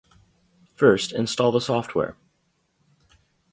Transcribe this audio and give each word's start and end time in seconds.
First, 0.73 1.11
install 1.13 1.51
the 1.51 1.61
software 1.61 2.17